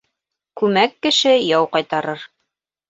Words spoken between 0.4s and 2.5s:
Күмәк кеше яу ҡайтарыр.